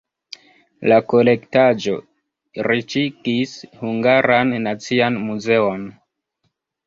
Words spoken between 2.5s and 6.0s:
riĉigis Hungaran Nacian Muzeon.